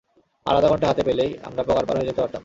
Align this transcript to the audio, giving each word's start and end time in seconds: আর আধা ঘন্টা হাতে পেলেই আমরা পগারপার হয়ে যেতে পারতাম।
আর 0.45 0.53
আধা 0.55 0.67
ঘন্টা 0.67 0.87
হাতে 0.87 1.03
পেলেই 1.03 1.31
আমরা 1.43 1.61
পগারপার 1.67 1.95
হয়ে 1.97 2.07
যেতে 2.09 2.21
পারতাম। 2.21 2.39